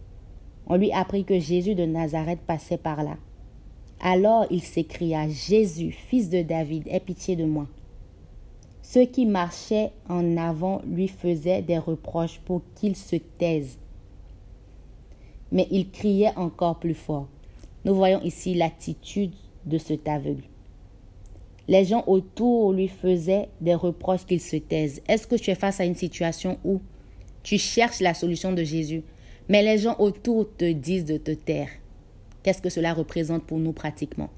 On 0.69 0.77
lui 0.77 0.91
apprit 0.91 1.25
que 1.25 1.39
Jésus 1.39 1.75
de 1.75 1.85
Nazareth 1.85 2.41
passait 2.41 2.77
par 2.77 3.03
là. 3.03 3.17
Alors 3.99 4.45
il 4.49 4.61
s'écria, 4.61 5.27
Jésus, 5.27 5.91
fils 5.91 6.29
de 6.29 6.41
David, 6.41 6.87
aie 6.87 6.99
pitié 6.99 7.35
de 7.35 7.45
moi. 7.45 7.67
Ceux 8.81 9.05
qui 9.05 9.25
marchaient 9.25 9.91
en 10.07 10.37
avant 10.37 10.81
lui 10.87 11.07
faisaient 11.07 11.61
des 11.61 11.77
reproches 11.77 12.39
pour 12.45 12.61
qu'il 12.75 12.95
se 12.95 13.17
taise. 13.17 13.77
Mais 15.51 15.67
il 15.69 15.89
criait 15.89 16.35
encore 16.37 16.79
plus 16.79 16.93
fort. 16.93 17.27
Nous 17.85 17.95
voyons 17.95 18.21
ici 18.21 18.53
l'attitude 18.53 19.33
de 19.65 19.77
cet 19.77 20.07
aveugle. 20.07 20.43
Les 21.67 21.85
gens 21.85 22.03
autour 22.07 22.73
lui 22.73 22.87
faisaient 22.87 23.49
des 23.61 23.75
reproches 23.75 24.25
qu'il 24.25 24.41
se 24.41 24.55
taise. 24.55 25.01
Est-ce 25.07 25.27
que 25.27 25.35
tu 25.35 25.51
es 25.51 25.55
face 25.55 25.79
à 25.79 25.85
une 25.85 25.95
situation 25.95 26.57
où 26.63 26.81
tu 27.43 27.57
cherches 27.57 27.99
la 27.99 28.13
solution 28.13 28.53
de 28.53 28.63
Jésus, 28.63 29.03
mais 29.49 29.63
les 29.63 29.77
gens 29.77 29.95
autour 29.99 30.55
te 30.55 30.71
disent 30.71 31.05
de 31.05 31.17
te 31.17 31.31
taire 31.31 31.69
Qu'est-ce 32.43 32.61
que 32.61 32.69
cela 32.69 32.93
représente 32.93 33.43
pour 33.45 33.59
nous 33.59 33.73
pratiquement? 33.73 34.29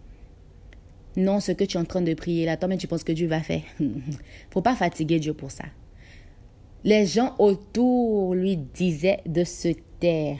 Non, 1.18 1.40
ce 1.40 1.52
que 1.52 1.64
tu 1.64 1.78
es 1.78 1.80
en 1.80 1.86
train 1.86 2.02
de 2.02 2.14
prier 2.14 2.46
là, 2.46 2.58
toi, 2.58 2.68
mais 2.68 2.78
tu 2.78 2.88
penses 2.88 3.04
que 3.04 3.12
Dieu 3.12 3.28
va 3.28 3.42
faire. 3.42 3.62
Faut 4.50 4.62
pas 4.62 4.76
fatiguer 4.76 5.20
Dieu 5.20 5.34
pour 5.34 5.52
ça. 5.52 5.66
Les 6.84 7.06
gens 7.06 7.36
autour 7.38 8.34
lui 8.34 8.58
disaient 8.58 9.20
de 9.28 9.44
se 9.44 9.70
taire, 10.00 10.40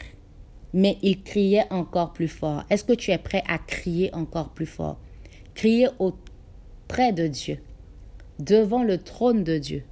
mais 0.74 0.98
il 1.04 1.22
criait 1.22 1.72
encore 1.72 2.14
plus 2.14 2.30
fort. 2.30 2.64
Est-ce 2.70 2.84
que 2.84 2.94
tu 2.94 3.12
es 3.12 3.18
prêt 3.18 3.44
à 3.48 3.60
crier 3.60 4.14
encore 4.16 4.50
plus 4.50 4.66
fort? 4.66 4.98
Crier 5.54 5.90
au 6.00 6.14
près 6.88 7.14
de 7.14 7.28
Dieu, 7.28 7.60
devant 8.40 8.84
le 8.84 8.98
trône 8.98 9.44
de 9.44 9.58
Dieu. 9.60 9.84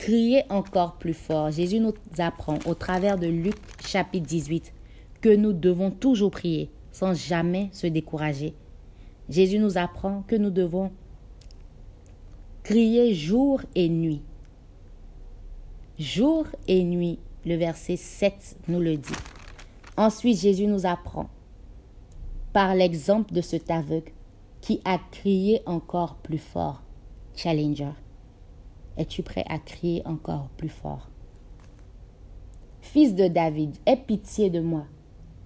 Criez 0.00 0.44
encore 0.48 0.94
plus 0.94 1.12
fort. 1.12 1.50
Jésus 1.50 1.78
nous 1.78 1.92
apprend 2.16 2.58
au 2.64 2.72
travers 2.72 3.18
de 3.18 3.26
Luc 3.26 3.54
chapitre 3.84 4.26
18 4.26 4.72
que 5.20 5.28
nous 5.28 5.52
devons 5.52 5.90
toujours 5.90 6.30
prier 6.30 6.70
sans 6.90 7.12
jamais 7.12 7.68
se 7.72 7.86
décourager. 7.86 8.54
Jésus 9.28 9.58
nous 9.58 9.76
apprend 9.76 10.22
que 10.26 10.36
nous 10.36 10.48
devons 10.48 10.90
crier 12.62 13.12
jour 13.12 13.60
et 13.74 13.90
nuit. 13.90 14.22
Jour 15.98 16.46
et 16.66 16.82
nuit, 16.82 17.18
le 17.44 17.56
verset 17.56 17.96
7 17.96 18.56
nous 18.68 18.80
le 18.80 18.96
dit. 18.96 19.12
Ensuite, 19.98 20.40
Jésus 20.40 20.66
nous 20.66 20.86
apprend, 20.86 21.28
par 22.54 22.74
l'exemple 22.74 23.34
de 23.34 23.42
cet 23.42 23.70
aveugle, 23.70 24.12
qui 24.62 24.80
a 24.86 24.98
crié 25.10 25.60
encore 25.66 26.14
plus 26.14 26.38
fort. 26.38 26.80
Challenger, 27.36 27.92
es-tu 28.96 29.22
prêt 29.22 29.44
à 29.48 29.58
crier 29.58 30.02
encore 30.04 30.48
plus 30.56 30.68
fort? 30.68 31.10
Fils 32.80 33.14
de 33.14 33.28
David, 33.28 33.76
aie 33.86 33.96
pitié 33.96 34.50
de 34.50 34.60
moi. 34.60 34.86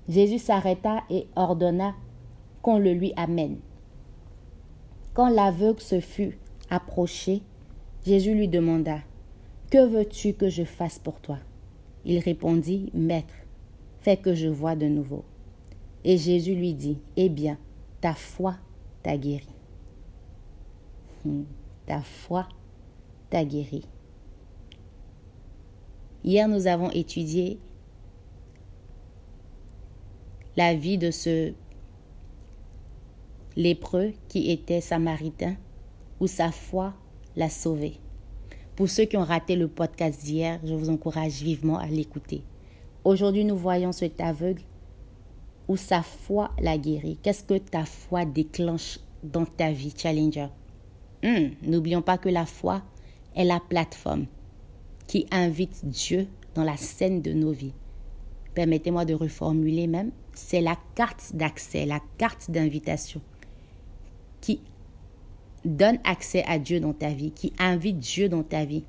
Jésus 0.09 0.39
s'arrêta 0.39 1.03
et 1.11 1.27
ordonna 1.37 1.95
qu'on 2.63 2.79
le 2.79 2.93
lui 2.93 3.13
amène. 3.17 3.59
Quand 5.13 5.29
l'aveugle 5.29 5.81
se 5.81 6.01
fut 6.01 6.39
approché, 6.71 7.43
Jésus 8.05 8.35
lui 8.35 8.49
demanda, 8.49 8.99
Que 9.71 9.87
veux-tu 9.87 10.35
que 10.35 10.49
je 10.49 10.65
fasse 10.65 10.99
pour 10.99 11.21
toi 11.21 11.39
Il 12.05 12.19
répondit, 12.19 12.91
Maître, 12.95 13.35
fais 14.01 14.17
que 14.17 14.35
je 14.35 14.49
vois 14.49 14.77
de 14.77 14.87
nouveau. 14.87 15.25
Et 16.05 16.19
Jésus 16.19 16.55
lui 16.55 16.75
dit, 16.75 16.99
Eh 17.17 17.29
bien, 17.29 17.59
ta 18.01 18.15
foi 18.15 18.57
t'a 19.03 19.17
guéri. 19.17 19.49
Hmm, 21.25 21.45
ta 21.87 22.01
foi 22.01 22.47
guéri. 23.43 23.83
Hier, 26.23 26.47
nous 26.47 26.67
avons 26.67 26.91
étudié 26.91 27.59
la 30.57 30.75
vie 30.75 30.99
de 30.99 31.11
ce 31.11 31.53
lépreux 33.57 34.13
qui 34.29 34.51
était 34.51 34.81
samaritain, 34.81 35.57
où 36.21 36.27
sa 36.27 36.51
foi 36.53 36.95
l'a 37.37 37.49
sauvé. 37.51 37.99
Pour 38.77 38.89
ceux 38.89 39.05
qui 39.05 39.17
ont 39.17 39.25
raté 39.25 39.57
le 39.57 39.69
podcast 39.69 40.23
d'hier, 40.25 40.61
je 40.65 40.75
vous 40.75 40.91
encourage 40.91 41.43
vivement 41.43 41.79
à 41.79 41.87
l'écouter. 41.87 42.43
Aujourd'hui, 43.05 43.45
nous 43.45 43.57
voyons 43.57 43.93
cet 43.93 44.21
aveugle 44.21 44.63
où 45.69 45.77
sa 45.77 46.03
foi 46.03 46.51
l'a 46.61 46.77
guéri 46.79 47.19
Qu'est-ce 47.23 47.45
que 47.45 47.59
ta 47.59 47.85
foi 47.85 48.25
déclenche 48.25 48.99
dans 49.23 49.45
ta 49.47 49.73
vie, 49.73 49.95
Challenger? 49.97 50.49
Hmm, 51.23 51.51
N'oublions 51.63 52.03
pas 52.03 52.19
que 52.19 52.29
la 52.29 52.47
foi 52.47 52.83
est 53.35 53.45
la 53.45 53.61
plateforme 53.61 54.27
qui 55.07 55.27
invite 55.31 55.85
Dieu 55.85 56.29
dans 56.55 56.65
la 56.65 56.77
scène 56.77 57.21
de 57.23 57.33
nos 57.33 57.53
vies. 57.53 57.75
Permettez-moi 58.55 59.05
de 59.05 59.15
reformuler 59.15 59.87
même, 59.87 60.13
c'est 60.33 60.61
la 60.61 60.77
carte 60.95 61.33
d'accès, 61.35 61.87
la 61.87 62.01
carte 62.19 62.51
d'invitation 62.51 63.21
qui 64.41 64.61
donne 65.65 65.99
accès 66.05 66.45
à 66.47 66.59
Dieu 66.59 66.81
dans 66.81 66.93
ta 66.93 67.11
vie, 67.11 67.33
qui 67.33 67.53
invite 67.59 67.99
Dieu 67.99 68.29
dans 68.29 68.43
ta 68.43 68.65
vie. 68.65 68.85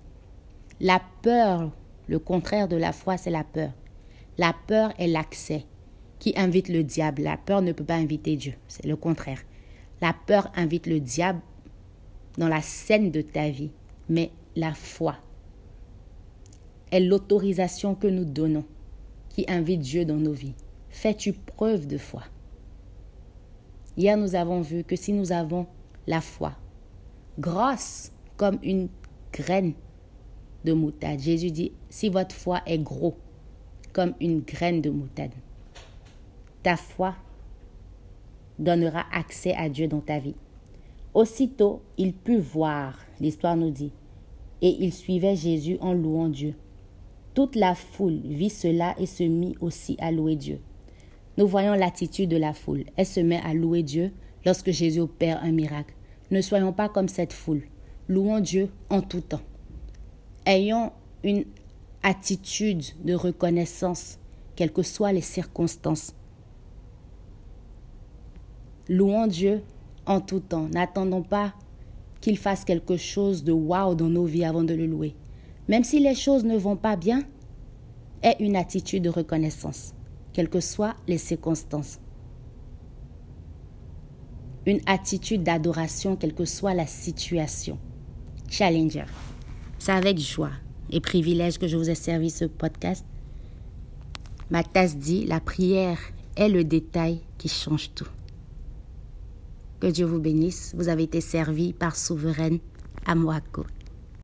La 0.79 1.01
peur, 1.21 1.71
le 2.07 2.19
contraire 2.19 2.67
de 2.67 2.75
la 2.75 2.91
foi, 2.91 3.17
c'est 3.17 3.31
la 3.31 3.43
peur. 3.43 3.71
La 4.37 4.53
peur 4.67 4.93
est 4.99 5.07
l'accès 5.07 5.63
qui 6.19 6.33
invite 6.35 6.69
le 6.69 6.83
diable. 6.83 7.21
La 7.21 7.37
peur 7.37 7.61
ne 7.61 7.71
peut 7.71 7.85
pas 7.85 7.95
inviter 7.95 8.35
Dieu. 8.35 8.53
C'est 8.67 8.85
le 8.85 8.95
contraire. 8.95 9.41
La 10.01 10.13
peur 10.13 10.51
invite 10.55 10.87
le 10.87 10.99
diable 10.99 11.39
dans 12.37 12.49
la 12.49 12.61
scène 12.61 13.11
de 13.11 13.21
ta 13.21 13.49
vie. 13.49 13.71
Mais 14.09 14.31
la 14.55 14.73
foi 14.73 15.15
est 16.91 16.99
l'autorisation 16.99 17.95
que 17.95 18.07
nous 18.07 18.25
donnons 18.25 18.65
qui 19.29 19.45
invite 19.47 19.81
Dieu 19.81 20.05
dans 20.05 20.15
nos 20.15 20.33
vies. 20.33 20.55
Fais-tu 20.89 21.33
preuve 21.33 21.87
de 21.87 21.97
foi? 21.97 22.23
Hier, 23.97 24.17
nous 24.17 24.35
avons 24.35 24.61
vu 24.61 24.83
que 24.83 24.95
si 24.95 25.13
nous 25.13 25.31
avons 25.31 25.67
la 26.07 26.21
foi, 26.21 26.53
grosse 27.39 28.11
comme 28.37 28.59
une 28.63 28.89
graine 29.33 29.73
de 30.63 30.73
moutarde, 30.73 31.19
Jésus 31.19 31.51
dit, 31.51 31.71
si 31.89 32.09
votre 32.09 32.35
foi 32.35 32.61
est 32.65 32.79
gros 32.79 33.15
comme 33.93 34.13
une 34.19 34.41
graine 34.41 34.81
de 34.81 34.89
moutarde, 34.89 35.33
ta 36.63 36.75
foi 36.77 37.15
donnera 38.57 39.05
accès 39.11 39.53
à 39.53 39.69
Dieu 39.69 39.87
dans 39.87 40.01
ta 40.01 40.19
vie. 40.19 40.35
Aussitôt, 41.13 41.81
il 41.97 42.13
put 42.13 42.39
voir, 42.39 42.97
l'histoire 43.19 43.55
nous 43.55 43.71
dit, 43.71 43.91
et 44.61 44.77
il 44.79 44.93
suivait 44.93 45.35
Jésus 45.35 45.77
en 45.81 45.93
louant 45.93 46.29
Dieu. 46.29 46.55
Toute 47.33 47.55
la 47.55 47.75
foule 47.75 48.21
vit 48.23 48.49
cela 48.49 48.95
et 48.97 49.05
se 49.05 49.23
mit 49.23 49.55
aussi 49.59 49.97
à 49.99 50.11
louer 50.11 50.35
Dieu. 50.35 50.59
Nous 51.37 51.47
voyons 51.47 51.73
l'attitude 51.73 52.29
de 52.29 52.37
la 52.37 52.53
foule. 52.53 52.85
Elle 52.95 53.05
se 53.05 53.19
met 53.19 53.41
à 53.43 53.53
louer 53.53 53.83
Dieu 53.83 54.13
lorsque 54.45 54.71
Jésus 54.71 55.01
opère 55.01 55.43
un 55.43 55.51
miracle. 55.51 55.93
Ne 56.31 56.41
soyons 56.41 56.71
pas 56.71 56.87
comme 56.87 57.09
cette 57.09 57.33
foule. 57.33 57.63
Louons 58.07 58.39
Dieu 58.39 58.69
en 58.89 59.01
tout 59.01 59.21
temps. 59.21 59.41
Ayons 60.45 60.91
une 61.23 61.43
attitude 62.03 62.83
de 63.03 63.13
reconnaissance, 63.13 64.19
quelles 64.55 64.71
que 64.71 64.83
soient 64.83 65.11
les 65.11 65.21
circonstances. 65.21 66.13
Louons 68.87 69.27
Dieu 69.27 69.61
en 70.05 70.21
tout 70.21 70.39
temps. 70.39 70.69
N'attendons 70.71 71.23
pas 71.23 71.53
qu'il 72.25 72.39
fasse 72.39 72.65
quelque 72.65 72.97
chose 72.97 73.43
de 73.43 73.51
wow 73.51 73.93
dans 73.93 74.09
nos 74.09 74.25
vies 74.25 74.45
avant 74.45 74.63
de 74.63 74.73
le 74.73 74.87
louer. 74.87 75.13
Même 75.67 75.83
si 75.83 75.99
les 75.99 76.15
choses 76.15 76.43
ne 76.43 76.57
vont 76.57 76.75
pas 76.75 76.95
bien, 76.95 77.21
aie 78.23 78.35
une 78.39 78.55
attitude 78.55 79.03
de 79.03 79.09
reconnaissance, 79.09 79.93
quelles 80.33 80.49
que 80.49 80.59
soient 80.59 80.95
les 81.07 81.19
circonstances. 81.19 81.99
Une 84.65 84.79
attitude 84.87 85.43
d'adoration, 85.43 86.15
quelle 86.15 86.33
que 86.33 86.45
soit 86.45 86.73
la 86.73 86.87
situation. 86.87 87.77
Challenger. 88.49 89.05
C'est 89.77 89.91
avec 89.91 90.17
joie 90.17 90.53
et 90.89 91.01
privilège 91.01 91.59
que 91.59 91.67
je 91.67 91.77
vous 91.77 91.91
ai 91.91 91.95
servi 91.95 92.31
ce 92.31 92.45
podcast. 92.45 93.05
Ma 94.49 94.63
tasse 94.63 94.97
dit, 94.97 95.25
la 95.25 95.39
prière 95.39 95.99
est 96.35 96.49
le 96.49 96.63
détail 96.63 97.21
qui 97.37 97.49
change 97.49 97.91
tout. 97.93 98.09
Que 99.79 99.87
Dieu 99.87 100.05
vous 100.05 100.19
bénisse. 100.19 100.73
Vous 100.77 100.89
avez 100.89 101.03
été 101.03 101.21
servi 101.21 101.73
par 101.73 101.95
Souveraine 101.95 102.59
Amouako. 103.05 103.65